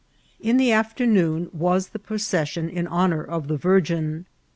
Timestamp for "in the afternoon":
0.39-1.51